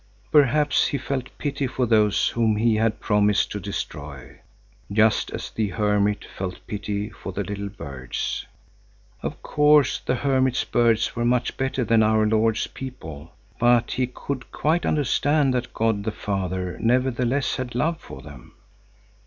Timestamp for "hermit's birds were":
10.15-11.23